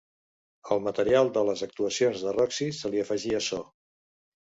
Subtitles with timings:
[0.75, 3.61] Al material de les actuacions de Roxy se li afegia so.